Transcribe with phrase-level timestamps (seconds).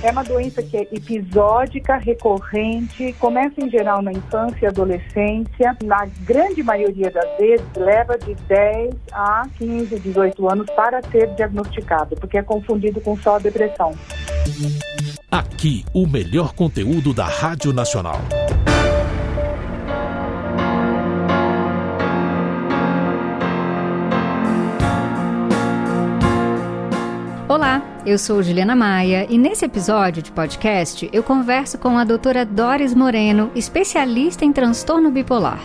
[0.00, 5.76] É uma doença que é episódica, recorrente, começa em geral na infância e adolescência.
[5.82, 12.14] Na grande maioria das vezes, leva de 10 a 15, 18 anos para ser diagnosticado,
[12.14, 13.92] porque é confundido com só a depressão.
[15.28, 18.20] Aqui, o melhor conteúdo da Rádio Nacional.
[27.48, 32.44] Olá, eu sou Juliana Maia e nesse episódio de podcast eu converso com a doutora
[32.44, 35.58] Doris Moreno, especialista em transtorno bipolar.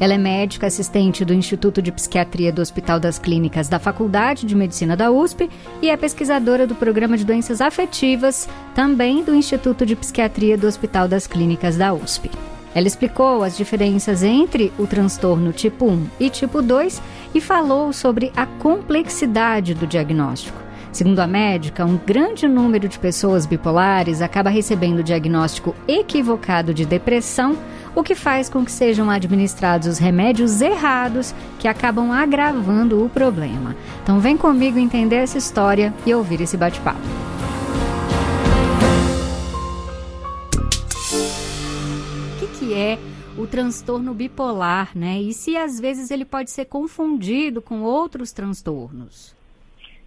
[0.00, 4.56] Ela é médica assistente do Instituto de Psiquiatria do Hospital das Clínicas da Faculdade de
[4.56, 5.48] Medicina da USP
[5.80, 11.06] e é pesquisadora do Programa de Doenças Afetivas, também do Instituto de Psiquiatria do Hospital
[11.06, 12.32] das Clínicas da USP.
[12.74, 17.00] Ela explicou as diferenças entre o transtorno tipo 1 e tipo 2
[17.32, 20.67] e falou sobre a complexidade do diagnóstico.
[20.92, 26.86] Segundo a médica, um grande número de pessoas bipolares acaba recebendo o diagnóstico equivocado de
[26.86, 27.56] depressão,
[27.94, 33.76] o que faz com que sejam administrados os remédios errados que acabam agravando o problema.
[34.02, 37.00] Então vem comigo entender essa história e ouvir esse bate-papo.
[42.42, 42.98] O que, é
[43.36, 45.20] o transtorno bipolar, né?
[45.20, 49.37] E se às vezes ele pode ser confundido com outros transtornos?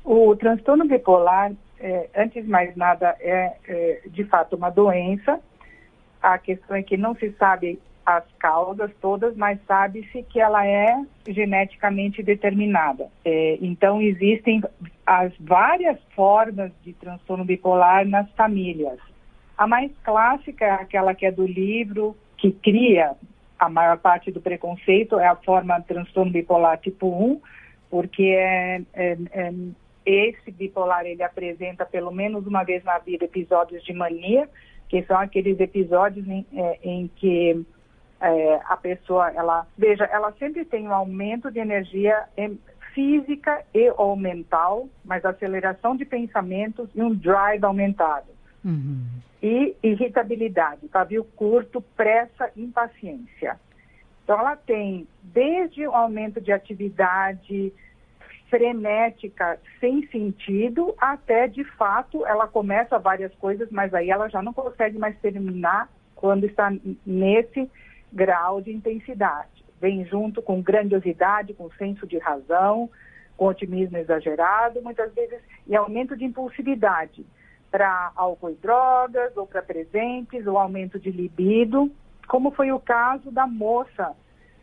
[0.03, 5.39] O transtorno bipolar, é, antes de mais nada, é, é, de fato uma doença.
[6.21, 11.03] A questão é que não se sabe as causas todas, mas sabe-se que ela é
[11.27, 13.07] geneticamente determinada.
[13.23, 14.61] É, então, existem
[15.05, 18.99] as várias formas de transtorno bipolar nas famílias.
[19.57, 23.15] A mais clássica é aquela que é do livro, que cria
[23.59, 27.39] a maior parte do preconceito, é a forma transtorno bipolar tipo 1,
[27.91, 29.53] porque é, é, é
[30.05, 34.49] esse bipolar ele apresenta pelo menos uma vez na vida episódios de mania,
[34.89, 37.65] que são aqueles episódios em, é, em que
[38.19, 42.27] é, a pessoa, ela, veja, ela sempre tem um aumento de energia
[42.93, 48.27] física e ou mental, mas aceleração de pensamentos e um drive aumentado.
[48.63, 49.03] Uhum.
[49.41, 53.59] E irritabilidade, pavio curto, pressa, impaciência.
[54.23, 57.73] Então ela tem desde o aumento de atividade,
[58.51, 64.51] frenética, sem sentido, até de fato ela começa várias coisas, mas aí ela já não
[64.51, 66.71] consegue mais terminar quando está
[67.05, 67.71] nesse
[68.11, 69.63] grau de intensidade.
[69.79, 72.89] Vem junto com grandiosidade, com senso de razão,
[73.37, 77.25] com otimismo exagerado, muitas vezes, e aumento de impulsividade
[77.71, 81.89] para álcool e drogas, ou para presentes, ou aumento de libido,
[82.27, 84.13] como foi o caso da moça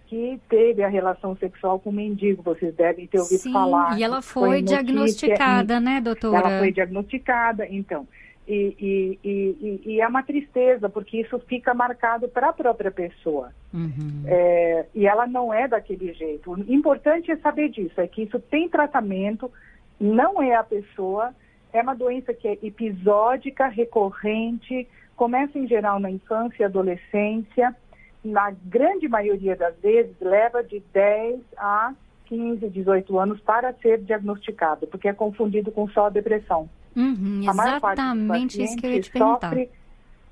[0.08, 3.98] que teve a relação sexual com o mendigo, vocês devem ter ouvido Sim, falar.
[3.98, 6.38] E ela foi, foi diagnosticada, notícia, né, doutora?
[6.38, 8.08] Ela foi diagnosticada, então.
[8.48, 13.52] E, e, e, e, é uma tristeza, porque isso fica marcado para a própria pessoa.
[13.74, 14.22] Uhum.
[14.24, 16.52] É, e ela não é daquele jeito.
[16.52, 19.52] O importante é saber disso, é que isso tem tratamento,
[20.00, 21.34] não é a pessoa,
[21.70, 27.76] é uma doença que é episódica, recorrente, começa em geral na infância e adolescência,
[28.24, 31.94] na grande maioria das vezes, leva de 10 a
[32.26, 36.68] 15, 18 anos para ser diagnosticado, porque é confundido com só a depressão.
[36.94, 39.48] Uhum, exatamente isso que eu ia te perguntar.
[39.48, 39.70] Sofre,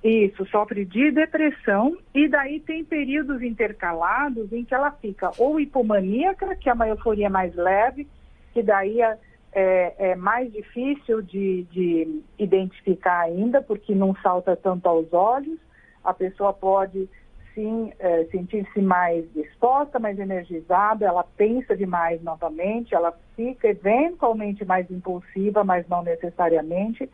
[0.02, 6.54] isso, sofre de depressão e daí tem períodos intercalados em que ela fica ou hipomaníaca,
[6.56, 8.06] que é uma euforia mais leve,
[8.52, 9.18] que daí é,
[9.52, 15.58] é, é mais difícil de, de identificar ainda, porque não salta tanto aos olhos.
[16.04, 17.08] A pessoa pode
[17.56, 24.88] sim é, sentir-se mais disposta, mais energizada, ela pensa demais novamente, ela fica eventualmente mais
[24.90, 27.10] impulsiva, mas não necessariamente,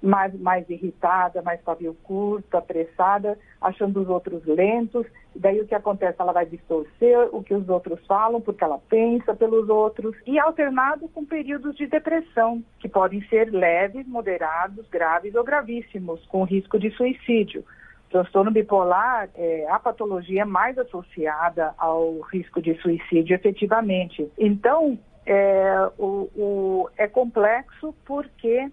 [0.00, 5.04] mais, mais irritada, mais pavio curto, apressada, achando os outros lentos.
[5.34, 6.16] Daí o que acontece?
[6.18, 11.08] Ela vai distorcer o que os outros falam, porque ela pensa pelos outros, e alternado
[11.08, 16.90] com períodos de depressão, que podem ser leves, moderados, graves ou gravíssimos, com risco de
[16.92, 17.64] suicídio
[18.10, 24.30] transtorno bipolar é a patologia mais associada ao risco de suicídio, efetivamente.
[24.36, 28.68] Então, é, o, o, é complexo porque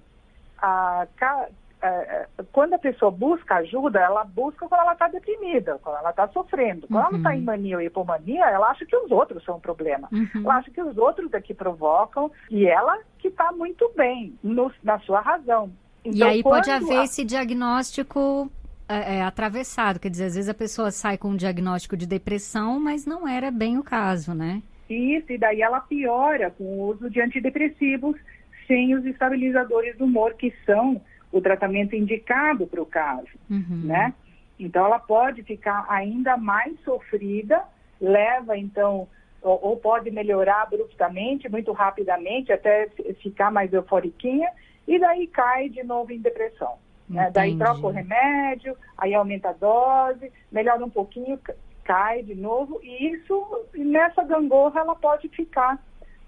[0.57, 1.45] a, a,
[1.81, 6.27] a, quando a pessoa busca ajuda, ela busca quando ela está deprimida, quando ela está
[6.29, 6.87] sofrendo.
[6.87, 7.15] Quando tá uhum.
[7.15, 10.07] ela está em mania ou hipomania, ela acha que os outros são o problema.
[10.11, 10.41] Uhum.
[10.43, 14.71] Ela acha que os outros é que provocam e ela que está muito bem no,
[14.83, 15.71] na sua razão.
[16.03, 18.49] Então, e aí pode haver esse diagnóstico
[18.87, 22.79] é, é, atravessado, quer dizer, às vezes a pessoa sai com um diagnóstico de depressão,
[22.79, 24.61] mas não era bem o caso, né?
[24.89, 28.15] Isso, e daí ela piora com o uso de antidepressivos
[28.65, 31.01] sem os estabilizadores do humor, que são
[31.31, 33.81] o tratamento indicado para o caso, uhum.
[33.83, 34.13] né?
[34.59, 37.61] Então ela pode ficar ainda mais sofrida,
[37.99, 39.07] leva então
[39.41, 42.89] ou, ou, pode melhorar abruptamente, muito rapidamente, até
[43.21, 44.49] ficar mais euforiquinha,
[44.87, 46.73] e daí cai de novo em depressão.
[47.09, 47.31] Né?
[47.31, 51.39] Daí troca o remédio, aí aumenta a dose, melhora um pouquinho,
[51.83, 55.81] cai de novo, e isso, nessa gangorra, ela pode ficar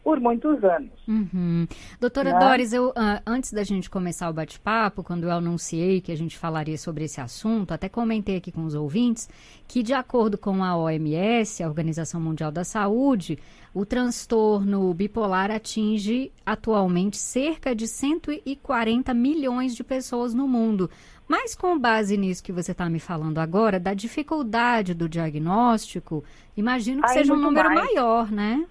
[0.04, 0.92] por muitos anos.
[1.08, 1.68] Uhum.
[2.00, 2.40] Doutora né?
[2.40, 6.38] Doris, eu, uh, antes da gente começar o bate-papo, quando eu anunciei que a gente
[6.38, 9.30] falaria sobre esse assunto, até comentei aqui com os ouvintes
[9.68, 13.38] que, de acordo com a OMS, a Organização Mundial da Saúde,
[13.74, 20.90] o transtorno bipolar atinge atualmente cerca de 140 milhões de pessoas no mundo.
[21.28, 26.24] Mas com base nisso que você está me falando agora, da dificuldade do diagnóstico,
[26.58, 27.94] imagino que seja um número mais.
[27.94, 28.66] maior, né?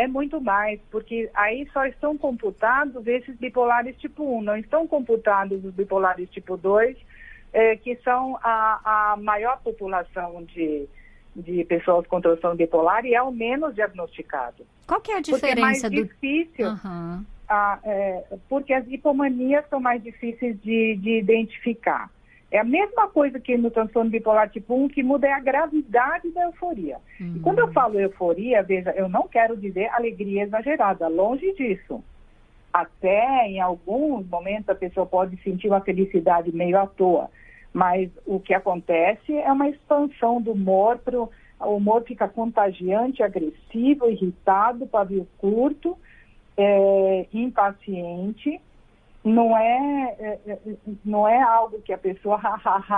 [0.00, 5.62] É muito mais, porque aí só estão computados esses bipolares tipo 1, não estão computados
[5.62, 6.96] os bipolares tipo 2,
[7.52, 10.88] eh, que são a, a maior população de,
[11.36, 14.64] de pessoas com transtorno bipolar e é o menos diagnosticado.
[14.86, 15.90] Qual que é a diferença porque é mais do...
[15.90, 17.24] difícil, uhum.
[17.46, 22.10] a, é, porque as hipomanias são mais difíceis de, de identificar.
[22.50, 26.30] É a mesma coisa que no transtorno bipolar tipo 1, que muda é a gravidade
[26.32, 26.98] da euforia.
[27.20, 27.34] Uhum.
[27.36, 32.02] E quando eu falo euforia, veja, eu não quero dizer alegria exagerada, longe disso.
[32.72, 37.30] Até em alguns momentos a pessoa pode sentir uma felicidade meio à toa,
[37.72, 41.30] mas o que acontece é uma expansão do humor, pro,
[41.60, 45.96] o humor fica contagiante, agressivo, irritado, pavio curto,
[46.56, 48.60] é, impaciente
[49.24, 50.58] não é, é, é,
[51.04, 52.40] não é algo que a pessoa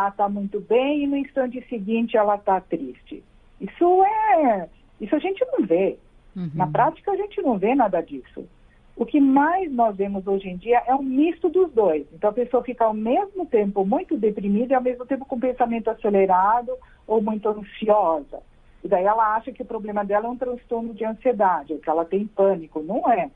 [0.09, 3.23] está muito bem e no instante seguinte ela está triste.
[3.61, 4.69] Isso é,
[5.01, 5.99] isso a gente não vê.
[6.37, 6.51] Uhum.
[6.55, 8.47] Na prática a gente não vê nada disso.
[8.95, 12.07] O que mais nós vemos hoje em dia é um misto dos dois.
[12.13, 15.89] Então a pessoa fica ao mesmo tempo muito deprimida e ao mesmo tempo com pensamento
[15.91, 16.73] acelerado
[17.07, 18.41] ou muito ansiosa.
[18.85, 22.05] E daí ela acha que o problema dela é um transtorno de ansiedade, que ela
[22.05, 22.81] tem pânico.
[22.83, 23.31] Não é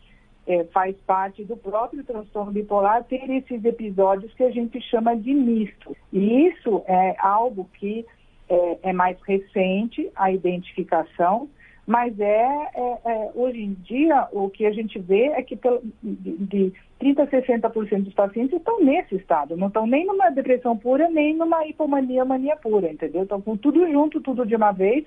[0.46, 5.34] é, faz parte do próprio transtorno bipolar ter esses episódios que a gente chama de
[5.34, 5.96] misto.
[6.12, 8.06] E isso é algo que
[8.48, 11.48] é, é mais recente, a identificação,
[11.86, 15.56] mas é, é, é, hoje em dia o que a gente vê é que
[16.02, 20.76] de, de 30% a 60% dos pacientes estão nesse estado, não estão nem numa depressão
[20.76, 23.22] pura, nem numa hipomania, mania pura, entendeu?
[23.22, 25.04] Estão com tudo junto, tudo de uma vez,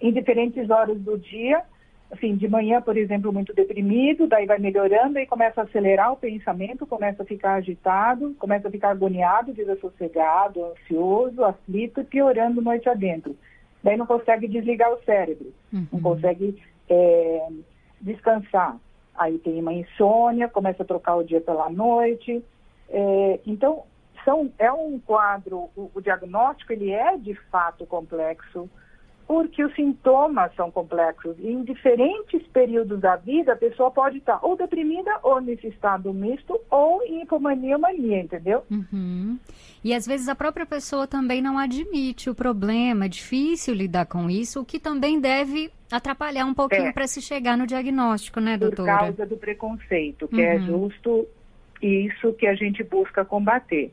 [0.00, 1.62] em diferentes horas do dia,
[2.12, 6.16] assim, de manhã, por exemplo, muito deprimido, daí vai melhorando e começa a acelerar o
[6.16, 12.88] pensamento, começa a ficar agitado, começa a ficar agoniado, desassossegado, ansioso, aflito e piorando noite
[12.88, 13.34] adentro.
[13.82, 15.86] Daí não consegue desligar o cérebro, uhum.
[15.90, 17.48] não consegue é,
[18.00, 18.76] descansar.
[19.16, 22.44] Aí tem uma insônia, começa a trocar o dia pela noite.
[22.90, 23.84] É, então,
[24.22, 28.68] são, é um quadro, o, o diagnóstico ele é de fato complexo,
[29.32, 34.38] porque os sintomas são complexos e em diferentes períodos da vida a pessoa pode estar
[34.42, 38.62] ou deprimida ou nesse estado misto ou em hipomania ou mania, entendeu?
[38.70, 39.38] Uhum.
[39.82, 44.28] E às vezes a própria pessoa também não admite o problema, é difícil lidar com
[44.28, 46.92] isso, o que também deve atrapalhar um pouquinho é.
[46.92, 48.92] para se chegar no diagnóstico, né, doutora?
[48.92, 50.62] Por causa do preconceito, que é uhum.
[50.62, 51.26] é justo
[51.80, 53.90] isso que a gente busca combater,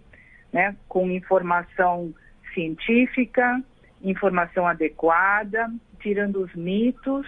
[0.51, 0.75] né?
[0.89, 2.13] Com informação
[2.53, 3.63] científica,
[4.03, 7.27] informação adequada, tirando os mitos,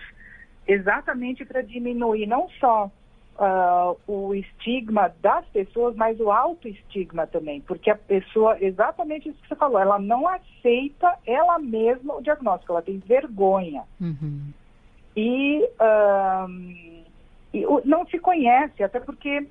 [0.67, 2.89] exatamente para diminuir não só
[3.35, 9.47] uh, o estigma das pessoas, mas o autoestigma também, porque a pessoa, exatamente isso que
[9.49, 13.83] você falou, ela não aceita ela mesma o diagnóstico, ela tem vergonha.
[13.99, 14.51] Uhum.
[15.15, 16.49] E, uh,
[17.53, 19.45] e não se conhece, até porque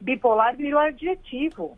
[0.00, 1.76] bipolar virou adjetivo.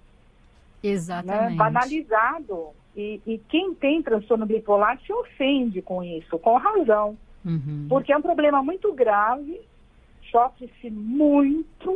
[0.83, 0.91] Né?
[0.91, 1.51] Exatamente.
[1.53, 1.57] Né?
[1.57, 2.71] Banalizado.
[2.97, 7.17] E, e, quem tem transtorno bipolar se ofende com isso, com razão.
[7.45, 7.87] Uhum.
[7.89, 9.61] Porque é um problema muito grave,
[10.31, 11.91] sofre-se muito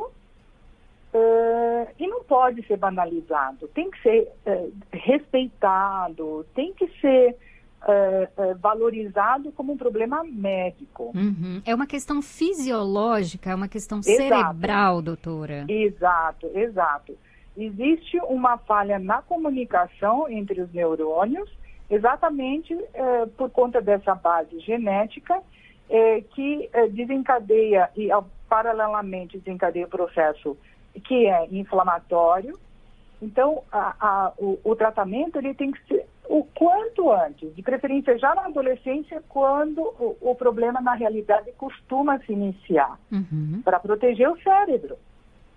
[1.15, 3.69] uh, e não pode ser banalizado.
[3.69, 7.37] Tem que ser uh, respeitado, tem que ser
[7.83, 11.13] uh, valorizado como um problema médico.
[11.15, 11.61] Uhum.
[11.67, 14.17] É uma questão fisiológica, é uma questão exato.
[14.17, 15.67] cerebral, doutora.
[15.69, 17.17] Exato, exato
[17.57, 21.51] existe uma falha na comunicação entre os neurônios,
[21.89, 25.41] exatamente eh, por conta dessa base genética,
[25.89, 28.09] eh, que eh, desencadeia e
[28.49, 30.57] paralelamente desencadeia o processo
[31.05, 32.59] que é inflamatório.
[33.23, 38.19] Então, a, a, o, o, tratamento ele tem que ser o quanto antes, de preferência
[38.19, 43.63] já na adolescência, quando o, o problema na realidade costuma se iniciar, uhum.
[43.65, 44.99] para proteger o cérebro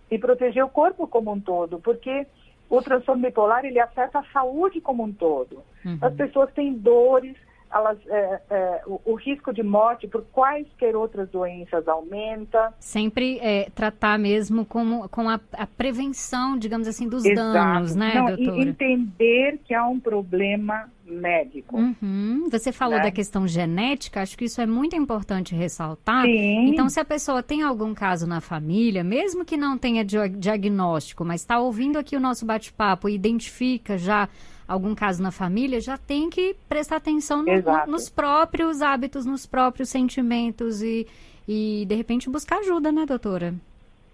[0.10, 2.26] e proteger o corpo como um todo, porque
[2.70, 5.64] O transtorno bipolar, ele afeta a saúde como um todo.
[5.84, 5.98] Uhum.
[6.00, 7.36] As pessoas têm dores,
[7.74, 12.72] elas, é, é, o, o, risco de morte por quaisquer outras doenças aumenta.
[12.80, 17.54] Sempre é, tratar mesmo com, com a, a, prevenção, digamos assim, dos Exato.
[17.54, 18.58] danos, né, Não, doutora?
[18.58, 21.78] E entender que há um problema médico.
[21.78, 22.48] Uhum.
[22.52, 23.04] Você falou né?
[23.04, 26.26] da questão genética, acho que isso é muito importante ressaltar.
[26.26, 26.70] Sim.
[26.70, 31.42] Então, se a pessoa tem algum caso na família, mesmo que não tenha diagnóstico, mas
[31.42, 34.30] está ouvindo aqui o nosso bate-papo e identifica já
[34.68, 39.48] algum caso na família, já tem que prestar atenção no, no, nos próprios hábitos, nos
[39.48, 41.08] próprios sentimentos e,
[41.48, 43.56] e, de repente, buscar ajuda, né, doutora?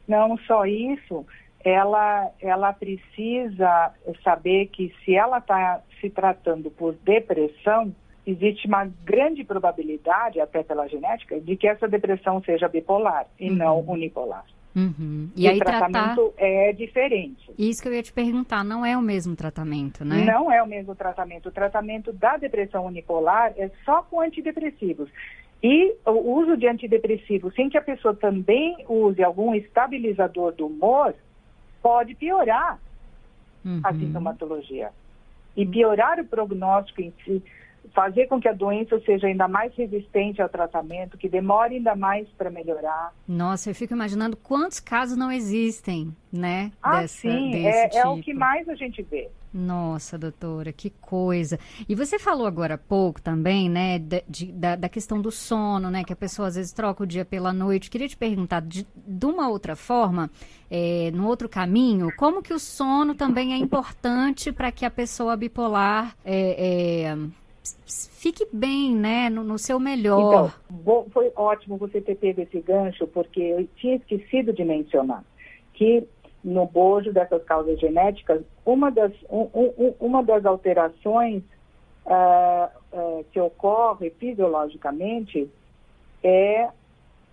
[0.08, 1.25] Não só isso,
[1.66, 3.92] ela, ela precisa
[4.24, 7.94] saber que se ela está se tratando por depressão,
[8.26, 13.56] existe uma grande probabilidade, até pela genética, de que essa depressão seja bipolar e uhum.
[13.56, 14.46] não unipolar.
[14.76, 15.30] Uhum.
[15.36, 16.34] E, e aí o tratamento tratar...
[16.38, 17.52] é diferente.
[17.58, 20.26] Isso que eu ia te perguntar, não é o mesmo tratamento, né?
[20.26, 21.50] Não é o mesmo tratamento.
[21.50, 25.10] O tratamento da depressão unipolar é só com antidepressivos.
[25.64, 31.16] E o uso de antidepressivos, sem que a pessoa também use algum estabilizador do humor,
[31.82, 32.78] pode piorar
[33.64, 33.80] uhum.
[33.84, 34.92] a sintomatologia.
[35.56, 37.42] E piorar o prognóstico em si
[37.96, 42.28] fazer com que a doença seja ainda mais resistente ao tratamento, que demore ainda mais
[42.38, 43.14] para melhorar.
[43.28, 46.72] Nossa, eu fico imaginando quantos casos não existem, né?
[46.84, 47.98] Ah, Dessa, sim, é, tipo.
[47.98, 48.40] é o que tipo.
[48.40, 49.30] mais a gente vê.
[49.58, 51.58] Nossa, doutora, que coisa.
[51.88, 55.90] E você falou agora há pouco também, né, de, de, da, da, questão do sono,
[55.90, 57.90] né, que a pessoa às vezes troca o dia pela noite.
[57.90, 60.30] Queria te perguntar, de, de uma outra forma,
[60.70, 65.38] é, no outro caminho, como que o sono também é importante para que a pessoa
[65.38, 67.18] bipolar é, é,
[67.86, 70.52] fique bem, né, no, no seu melhor.
[70.68, 75.24] Então, foi ótimo você ter pego esse gancho, porque eu tinha esquecido de mencionar
[75.76, 76.08] que
[76.46, 81.44] no bojo dessas causas genéticas, uma das, um, um, uma das alterações
[82.06, 85.50] uh, uh, que ocorre fisiologicamente
[86.24, 86.70] é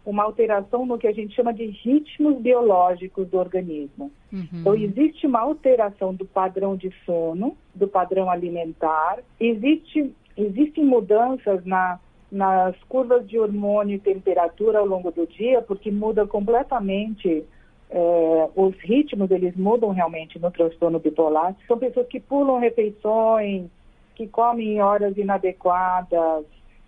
[0.04, 4.10] uma alteração no que a gente chama de ritmos biológicos do organismo.
[4.32, 4.48] Uhum.
[4.52, 11.98] Então, existe uma alteração do padrão de sono, do padrão alimentar, existe Existem mudanças na,
[12.30, 17.44] nas curvas de hormônio e temperatura ao longo do dia, porque muda completamente
[17.94, 21.54] é, os ritmos, eles mudam realmente no transtorno bipolar.
[21.68, 23.66] São pessoas que pulam refeições,
[24.14, 26.46] que comem em horas inadequadas,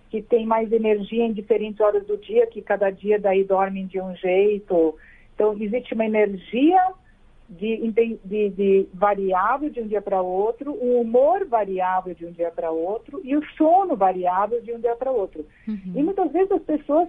[0.08, 4.00] que têm mais energia em diferentes horas do dia, que cada dia daí dormem de
[4.00, 4.96] um jeito.
[5.34, 6.80] Então, existe uma energia
[7.50, 7.92] de,
[8.24, 12.70] de, de, variável de um dia para outro, o humor variável de um dia para
[12.70, 15.44] outro e o sono variável de um dia para outro.
[15.68, 15.92] Uhum.
[15.94, 17.08] E muitas vezes as pessoas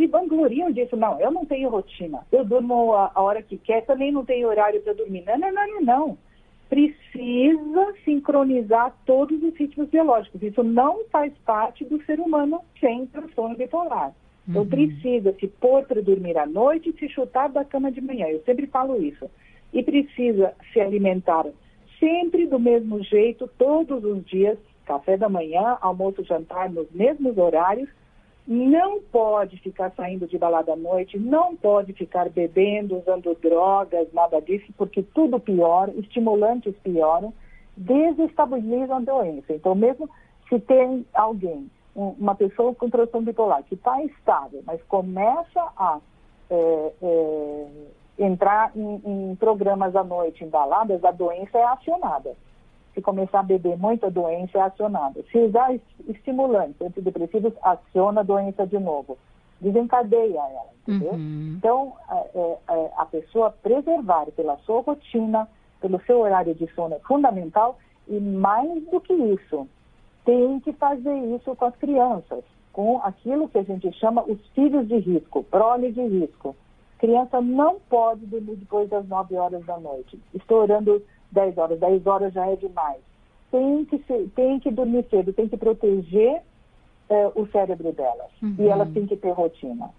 [0.00, 0.96] se vangloriam disso.
[0.96, 2.20] Não, eu não tenho rotina.
[2.32, 5.24] Eu durmo a, a hora que quer, também não tenho horário para dormir.
[5.26, 6.18] Não, não, não, não.
[6.70, 10.42] Precisa sincronizar todos os ritmos biológicos.
[10.42, 14.14] Isso não faz parte do ser humano sem transtorno bipolar.
[14.48, 14.68] Então, uhum.
[14.68, 18.26] precisa se pôr para dormir à noite e se chutar da cama de manhã.
[18.28, 19.30] Eu sempre falo isso
[19.72, 21.44] e precisa se alimentar
[21.98, 27.90] sempre do mesmo jeito, todos os dias, café da manhã, almoço, jantar nos mesmos horários.
[28.52, 34.40] Não pode ficar saindo de balada à noite, não pode ficar bebendo, usando drogas, nada
[34.40, 37.32] disso, porque tudo piora, estimulantes pioram,
[37.76, 39.52] desestabilizam a doença.
[39.52, 40.10] Então, mesmo
[40.48, 46.00] se tem alguém, uma pessoa com transtorno bipolar, que está estável, mas começa a
[46.50, 47.66] é, é,
[48.18, 52.34] entrar em, em programas à noite, em baladas, a doença é acionada.
[52.94, 55.22] Se começar a beber muito, a doença é acionada.
[55.30, 55.74] Se usar
[56.08, 59.16] estimulantes antidepressivos, aciona a doença de novo.
[59.60, 61.12] Desencadeia ela, entendeu?
[61.12, 61.54] Uhum.
[61.58, 65.48] Então, é, é, a pessoa preservar pela sua rotina,
[65.80, 67.78] pelo seu horário de sono é fundamental
[68.08, 69.68] e mais do que isso,
[70.24, 74.88] tem que fazer isso com as crianças, com aquilo que a gente chama os filhos
[74.88, 76.56] de risco, prole de risco.
[76.98, 81.02] Criança não pode dormir depois das 9 horas da noite, estourando
[81.32, 83.00] 10 horas, 10 horas já é demais.
[83.50, 86.42] Tem que, ser, tem que dormir cedo, tem que proteger
[87.08, 88.30] eh, o cérebro delas.
[88.42, 88.54] Uhum.
[88.58, 89.90] E elas têm que ter rotina.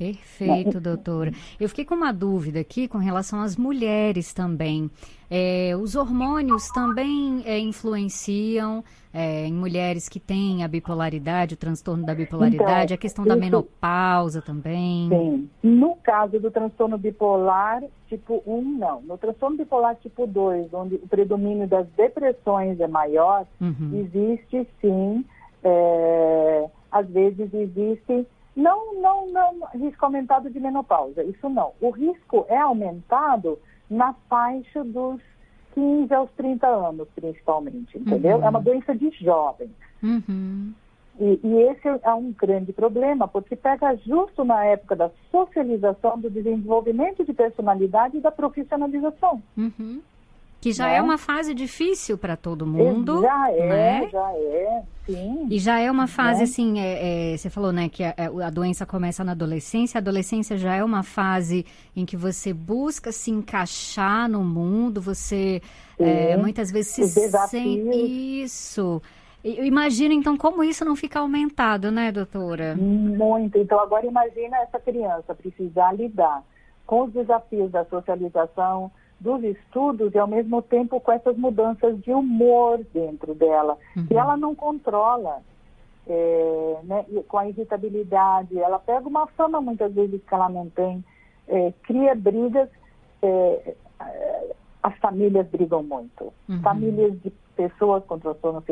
[0.00, 0.80] Perfeito, né?
[0.80, 1.30] doutora.
[1.60, 4.90] Eu fiquei com uma dúvida aqui com relação às mulheres também.
[5.30, 12.06] É, os hormônios também é, influenciam é, em mulheres que têm a bipolaridade, o transtorno
[12.06, 15.10] da bipolaridade, então, a questão da menopausa também?
[15.10, 15.50] Sim.
[15.62, 19.02] No caso do transtorno bipolar tipo 1, não.
[19.02, 24.00] No transtorno bipolar tipo 2, onde o predomínio das depressões é maior, uhum.
[24.00, 25.22] existe sim,
[25.62, 28.26] é, às vezes existe
[28.60, 31.72] não, não, não, risco aumentado de menopausa, isso não.
[31.80, 35.20] O risco é aumentado na faixa dos
[35.74, 38.36] 15 aos 30 anos, principalmente, entendeu?
[38.38, 38.44] Uhum.
[38.44, 39.70] É uma doença de jovens.
[40.02, 40.72] Uhum.
[41.18, 46.30] E, e, esse é um grande problema, porque pega justo na época da socialização, do
[46.30, 49.42] desenvolvimento de personalidade e da profissionalização.
[49.56, 50.00] Uhum.
[50.60, 50.96] Que já né?
[50.96, 53.22] é uma fase difícil para todo mundo.
[53.22, 54.08] Já é, né?
[54.12, 55.46] já é, sim.
[55.50, 56.44] E já é uma fase, Né?
[56.44, 58.14] assim, é, é, você falou, né, que a,
[58.44, 59.96] a doença começa na adolescência.
[59.96, 61.64] A adolescência já é uma fase
[61.96, 65.62] em que você busca se encaixar no mundo, você
[65.98, 69.00] é, muitas vezes se sente isso.
[69.42, 72.76] Imagina, então, como isso não fica aumentado, né, doutora?
[72.76, 73.56] Muito.
[73.56, 76.42] Então, agora imagina essa criança precisar lidar
[76.86, 78.90] com os desafios da socialização,
[79.20, 83.76] dos estudos e, ao mesmo tempo, com essas mudanças de humor dentro dela,
[84.08, 85.38] que ela não controla.
[86.12, 91.04] É, né, com a irritabilidade, ela pega uma fama muitas vezes que ela não tem,
[91.46, 92.68] é, cria brigas,
[93.22, 96.32] é, é, as famílias brigam muito.
[96.48, 96.60] Uhum.
[96.62, 98.64] Famílias de pessoas com transtorno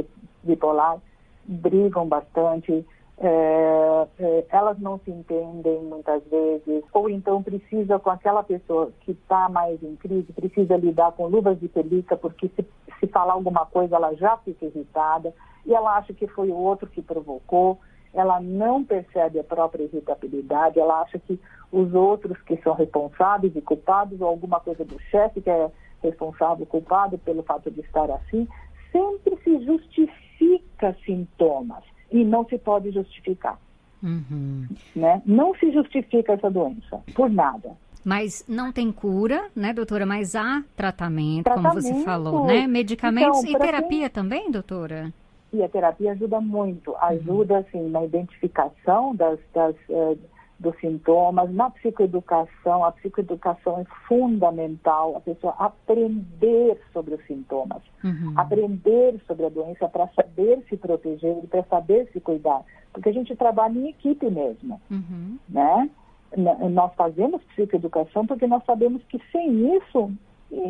[0.43, 0.99] bipolar
[1.45, 2.85] brigam bastante,
[3.21, 9.11] é, é, elas não se entendem muitas vezes, ou então precisa com aquela pessoa que
[9.11, 12.65] está mais em crise, precisa lidar com luvas de pelica, porque se,
[13.01, 15.35] se falar alguma coisa ela já fica irritada,
[15.67, 17.79] e ela acha que foi o outro que provocou,
[18.15, 21.41] ela não percebe a própria irritabilidade, ela acha que
[21.73, 25.71] os outros que são responsáveis e culpados, ou alguma coisa do chefe que é
[26.03, 28.47] responsável, culpado pelo fato de estar assim,
[28.93, 33.59] sempre se justifica sintomas e não se pode justificar,
[34.03, 34.67] Uhum.
[34.95, 35.21] né?
[35.27, 37.71] Não se justifica essa doença por nada.
[38.05, 40.07] Mas não tem cura, né, doutora?
[40.07, 42.05] Mas há tratamento, como você Tratamento.
[42.05, 42.67] falou, né?
[42.67, 45.13] Medicamentos Então, e terapia também, doutora?
[45.53, 50.17] E a terapia ajuda muito, ajuda assim na identificação das, das, eh,
[50.59, 52.85] dos sintomas, na psicoeducação.
[52.85, 58.35] A psicoeducação é fundamental, a pessoa aprender sobre os sintomas, Uhum.
[58.37, 63.13] aprender sobre a doença para saber se proteger e para saber se cuidar, porque a
[63.13, 64.81] gente trabalha em equipe mesmo.
[64.91, 65.39] Uhum.
[65.49, 65.89] né?
[66.37, 70.13] Nós fazemos psicoeducação porque nós sabemos que sem isso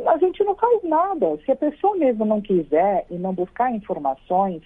[0.07, 1.37] a gente não faz nada.
[1.45, 4.63] Se a pessoa mesmo não quiser e não buscar informações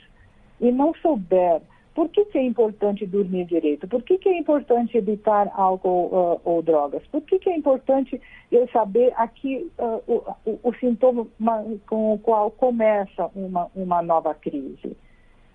[0.61, 1.63] e não souber
[1.95, 6.41] por que, que é importante dormir direito, por que, que é importante evitar álcool ah,
[6.45, 10.23] ou drogas, por que, que é importante eu saber aqui ah, o,
[10.63, 14.97] o, sintoma ma- com o qual começa uma, uma nova crise.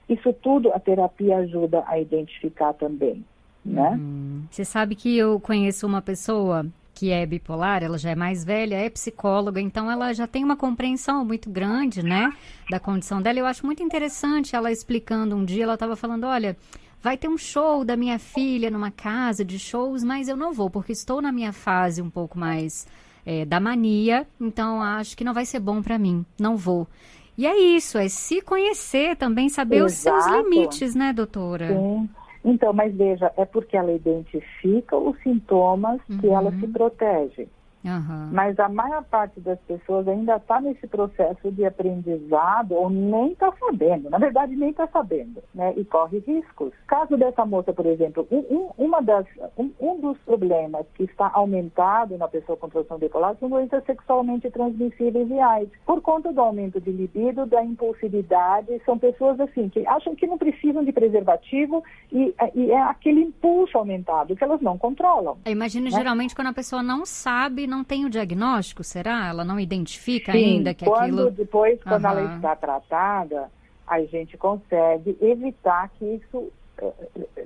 [0.08, 3.26] Isso tudo a terapia ajuda a identificar também,
[3.66, 3.98] né?
[4.00, 4.46] Hum.
[4.50, 6.66] Você sabe que eu conheço uma pessoa
[6.98, 10.56] que é bipolar, ela já é mais velha, é psicóloga, então ela já tem uma
[10.56, 12.34] compreensão muito grande, né,
[12.72, 13.38] da condição dela.
[13.38, 16.58] Eu acho muito interessante ela explicando um dia, ela estava falando, olha,
[17.00, 20.72] vai ter um show da minha filha numa casa de shows, mas eu não vou,
[20.72, 22.88] porque estou na minha fase um pouco mais
[23.24, 26.88] é, da mania, então acho que não vai ser bom para mim, não vou.
[27.38, 30.50] E é isso, é se conhecer também, saber os seus Exato.
[30.50, 31.68] limites, né, doutora?
[31.68, 32.10] Sim.
[32.50, 37.50] Então, mas veja, é porque ela identifica os sintomas que ela se protege.
[37.88, 38.30] Aham.
[38.34, 43.52] Mas a maior parte das pessoas ainda está nesse processo de aprendizado ou nem está
[43.60, 45.74] sabendo, na verdade nem está sabendo, né?
[45.78, 46.72] E corre riscos.
[46.88, 49.26] Caso dessa moça, por exemplo, um, um- uma das,
[49.58, 54.50] um, um dos problemas que está aumentado na pessoa com transtorno bipolar são doenças sexualmente
[54.52, 55.72] transmissíveis e AIDS.
[55.86, 60.38] Por conta do aumento de libido, da impulsividade, são pessoas assim que acham que não
[60.38, 65.38] precisam de preservativo e, e é aquele impulso aumentado que elas não controlam.
[65.46, 69.28] Eu imagino geralmente quando a pessoa não sabe, não tem o diagnóstico, será?
[69.28, 71.32] Ela não identifica Sim, ainda que quando aquilo.
[71.32, 72.36] depois, quando ela Aham.
[72.36, 73.50] está tratada,
[73.88, 76.94] a gente consegue evitar que isso, eh,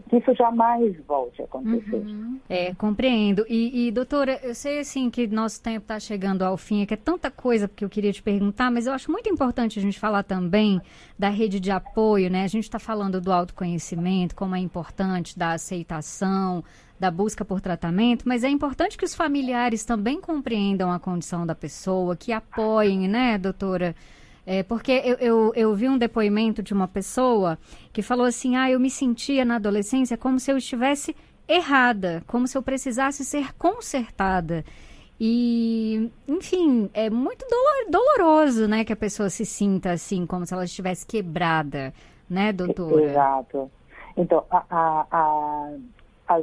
[0.10, 1.96] que isso jamais volte a acontecer.
[1.96, 2.40] Uhum.
[2.50, 3.46] É, compreendo.
[3.48, 6.98] E, e, doutora, eu sei assim que nosso tempo está chegando ao fim, que é
[6.98, 10.24] tanta coisa que eu queria te perguntar, mas eu acho muito importante a gente falar
[10.24, 10.82] também
[11.18, 12.44] da rede de apoio, né?
[12.44, 16.64] A gente está falando do autoconhecimento, como é importante, da aceitação,
[17.02, 21.56] da busca por tratamento, mas é importante que os familiares também compreendam a condição da
[21.56, 23.96] pessoa, que apoiem, né, doutora?
[24.46, 27.58] É, porque eu, eu, eu vi um depoimento de uma pessoa
[27.92, 31.16] que falou assim: ah, eu me sentia na adolescência como se eu estivesse
[31.48, 34.64] errada, como se eu precisasse ser consertada.
[35.20, 40.54] E, enfim, é muito dolo- doloroso, né, que a pessoa se sinta assim, como se
[40.54, 41.94] ela estivesse quebrada,
[42.30, 43.04] né, doutora?
[43.04, 43.72] Exato.
[44.18, 45.74] Então, a, a, a,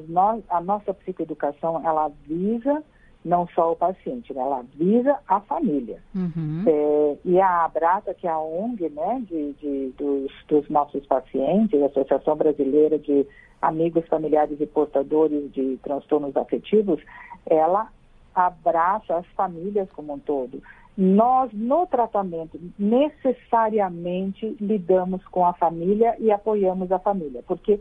[0.08, 2.82] no, a nossa psicoeducação, ela visa
[3.24, 4.40] não só o paciente, né?
[4.40, 5.98] ela visa a família.
[6.14, 6.64] Uhum.
[6.66, 11.82] É, e a Abrata, que é a ONG né, de, de- dos, dos nossos pacientes,
[11.82, 13.26] a Associação Brasileira de
[13.60, 17.02] Amigos, Familiares e Portadores de Transtornos Afetivos,
[17.44, 17.88] ela
[18.34, 20.62] abraça as famílias como um todo.
[20.96, 27.80] Nós, no tratamento, necessariamente lidamos com a família e apoiamos a família, porque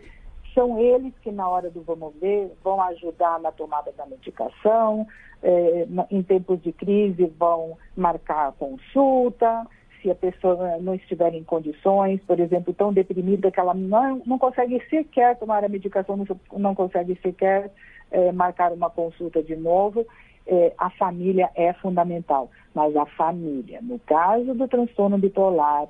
[0.58, 5.06] são eles que, na hora do vamos ver, vão ajudar na tomada da medicação,
[5.44, 9.68] eh, em tempos de crise, vão marcar a consulta,
[10.02, 14.40] se a pessoa não estiver em condições, por exemplo, tão deprimida que ela não, não
[14.40, 17.72] consegue sequer tomar a medicação, não, não consegue sequer
[18.10, 20.08] eh, marcar uma consulta de novo
[20.48, 25.88] é, a família é fundamental, mas a família, no caso do transtorno bipolar,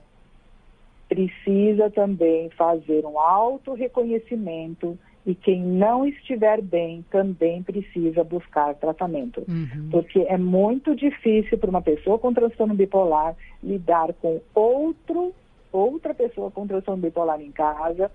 [1.08, 9.43] precisa também fazer um auto-reconhecimento e quem não estiver bem também precisa buscar tratamento.
[9.48, 9.89] Uhum.
[9.91, 15.34] Porque é muito difícil para uma pessoa com transtorno bipolar lidar com outro,
[15.72, 18.10] outra pessoa com transtorno bipolar em casa,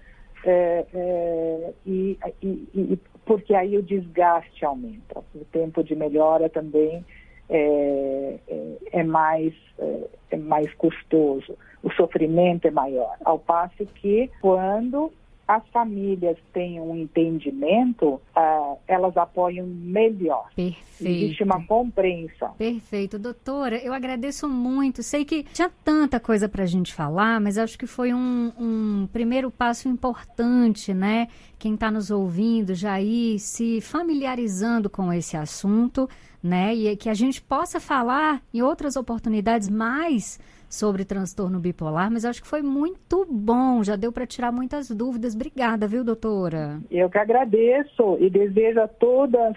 [0.44, 7.04] é, é, e, e, e, porque aí o desgaste aumenta, o tempo de melhora também
[7.52, 13.14] é, é, é mais, é, é mais custoso, o sofrimento é maior.
[13.24, 15.12] Ao passo que quando
[15.46, 20.48] as famílias têm um entendimento, uh, elas apoiam melhor.
[20.54, 21.24] Perfeito.
[21.24, 22.52] Existe uma compreensão.
[22.52, 23.18] Perfeito.
[23.18, 25.02] Doutora, eu agradeço muito.
[25.02, 29.08] Sei que tinha tanta coisa para a gente falar, mas acho que foi um, um
[29.12, 31.28] primeiro passo importante, né?
[31.58, 36.08] Quem está nos ouvindo já ir se familiarizando com esse assunto,
[36.42, 36.74] né?
[36.74, 40.38] E que a gente possa falar em outras oportunidades mais
[40.72, 45.34] sobre transtorno bipolar, mas acho que foi muito bom, já deu para tirar muitas dúvidas.
[45.34, 46.80] Obrigada, viu, doutora?
[46.90, 49.54] Eu que agradeço e desejo a todas,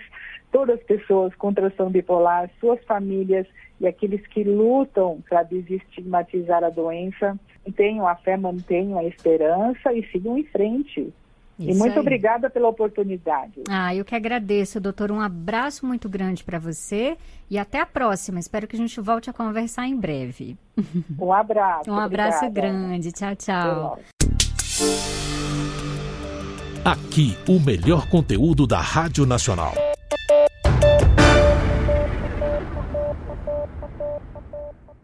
[0.51, 3.47] todas as pessoas com transtorno bipolar, suas famílias
[3.79, 7.39] e aqueles que lutam para desestigmatizar a doença,
[7.77, 11.13] tenham a fé, mantenham a esperança e sigam em frente.
[11.57, 11.99] Isso e muito aí.
[11.99, 13.63] obrigada pela oportunidade.
[13.69, 15.11] Ah, eu que agradeço, doutor.
[15.11, 17.17] Um abraço muito grande para você
[17.49, 18.39] e até a próxima.
[18.39, 20.57] Espero que a gente volte a conversar em breve.
[21.19, 21.89] Um abraço.
[21.89, 23.11] um abraço grande.
[23.11, 23.99] Tchau, tchau.
[26.83, 29.73] Aqui, o melhor conteúdo da Rádio Nacional.